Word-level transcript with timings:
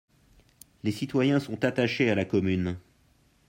Les 0.81 0.91
citoyens 0.91 1.39
sont 1.39 1.63
attachés 1.63 2.09
à 2.09 2.15
la 2.15 2.25
commune. 2.25 2.79